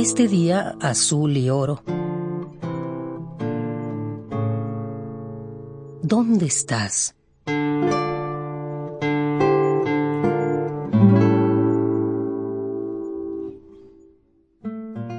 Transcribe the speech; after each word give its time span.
Este 0.00 0.28
día 0.28 0.76
azul 0.80 1.36
y 1.36 1.50
oro. 1.50 1.82
¿Dónde 6.02 6.46
estás? 6.46 7.16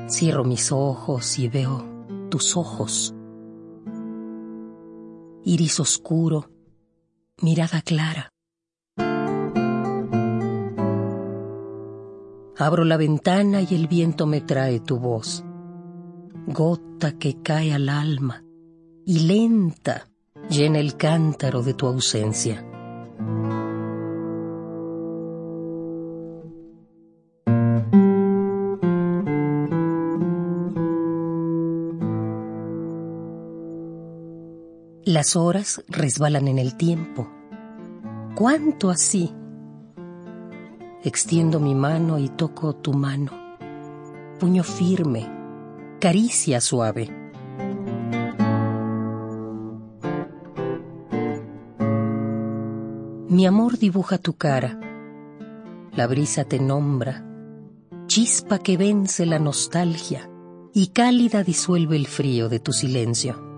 Cierro 0.08 0.46
mis 0.46 0.72
ojos 0.72 1.38
y 1.40 1.50
veo 1.50 1.84
tus 2.30 2.56
ojos. 2.56 3.14
Iris 5.44 5.82
oscuro, 5.82 6.50
mirada 7.42 7.82
clara. 7.82 8.30
Abro 12.62 12.84
la 12.84 12.98
ventana 12.98 13.62
y 13.62 13.74
el 13.74 13.88
viento 13.88 14.26
me 14.26 14.42
trae 14.42 14.82
tu 14.82 15.00
voz, 15.00 15.46
gota 16.46 17.18
que 17.18 17.42
cae 17.42 17.74
al 17.74 17.88
alma 17.88 18.44
y 19.06 19.20
lenta 19.20 20.10
llena 20.50 20.80
el 20.80 20.98
cántaro 20.98 21.64
de 21.64 21.74
tu 21.74 21.88
ausencia. 21.88 22.66
Las 35.06 35.38
horas 35.38 35.82
resbalan 35.88 36.50
en 36.50 36.60
el 36.60 36.76
tiempo. 36.76 37.30
¿Cuánto 38.36 38.90
así? 38.90 39.34
Extiendo 41.02 41.62
mi 41.62 41.76
mano 41.76 42.20
y 42.20 42.28
toco 42.28 42.76
tu 42.76 42.92
mano. 42.92 43.32
Puño 44.38 44.64
firme, 44.64 45.32
caricia 45.98 46.60
suave. 46.60 47.10
Mi 53.30 53.46
amor 53.46 53.78
dibuja 53.78 54.18
tu 54.18 54.34
cara. 54.34 54.78
La 55.94 56.06
brisa 56.06 56.44
te 56.44 56.60
nombra. 56.60 57.26
Chispa 58.08 58.60
que 58.60 58.76
vence 58.76 59.26
la 59.26 59.40
nostalgia 59.40 60.30
y 60.74 60.88
cálida 60.88 61.44
disuelve 61.44 61.96
el 61.96 62.08
frío 62.08 62.50
de 62.50 62.60
tu 62.60 62.74
silencio. 62.74 63.49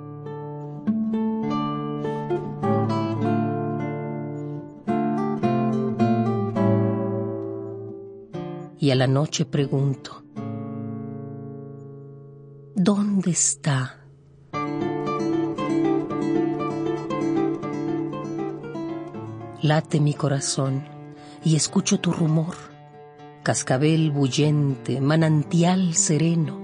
Y 8.82 8.90
a 8.90 8.96
la 8.96 9.06
noche 9.06 9.46
pregunto, 9.46 10.24
¿dónde 12.74 13.30
está? 13.30 14.08
Late 19.62 20.00
mi 20.00 20.16
corazón 20.16 20.84
y 21.46 21.56
escucho 21.56 22.00
tu 22.00 22.12
rumor, 22.12 22.56
cascabel 23.44 24.10
bullente, 24.10 25.00
manantial 25.00 25.94
sereno. 25.94 26.60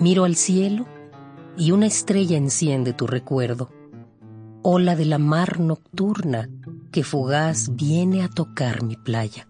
Miro 0.00 0.24
al 0.24 0.36
cielo 0.36 0.86
y 1.58 1.72
una 1.72 1.84
estrella 1.84 2.38
enciende 2.38 2.94
tu 2.94 3.06
recuerdo, 3.06 3.68
ola 4.62 4.96
de 4.96 5.04
la 5.04 5.18
mar 5.18 5.60
nocturna 5.60 6.48
que 6.94 7.02
fugaz 7.02 7.74
viene 7.74 8.22
a 8.22 8.28
tocar 8.28 8.84
mi 8.84 8.94
playa. 8.94 9.48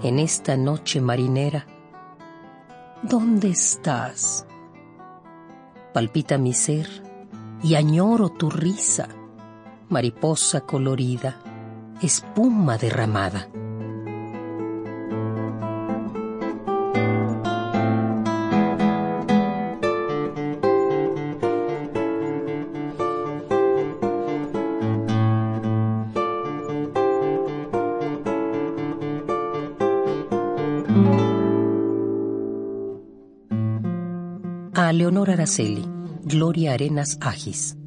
En 0.00 0.20
esta 0.20 0.56
noche 0.56 1.00
marinera, 1.00 1.66
¿dónde 3.02 3.50
estás? 3.50 4.46
Palpita 5.92 6.38
mi 6.38 6.52
ser 6.54 6.86
y 7.64 7.74
añoro 7.74 8.28
tu 8.28 8.48
risa, 8.48 9.08
mariposa 9.88 10.60
colorida, 10.60 11.40
espuma 12.00 12.78
derramada. 12.78 13.48
A 34.80 34.92
Leonor 34.92 35.30
Araceli, 35.30 35.84
Gloria 36.22 36.72
Arenas 36.72 37.18
Agis. 37.20 37.77